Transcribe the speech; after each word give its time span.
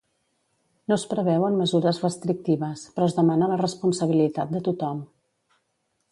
No 0.91 0.95
es 0.99 1.03
preveuen 1.09 1.57
mesures 1.63 1.99
restrictives, 2.05 2.85
però 2.95 3.09
es 3.11 3.15
demana 3.19 3.49
la 3.51 3.59
responsabilitat 3.63 4.55
de 4.55 4.63
tothom. 4.69 5.05